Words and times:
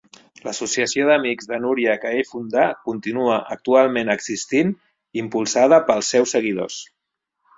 L'associació 0.45 1.09
Amics 1.15 1.49
de 1.51 1.59
Núria 1.65 1.93
que 2.05 2.13
ell 2.21 2.25
fundà 2.29 2.63
continua 2.87 3.37
actualment 3.57 4.11
existint 4.15 4.73
impulsada 5.25 5.79
pels 5.91 6.13
seus 6.15 6.37
seguidors. 6.37 6.83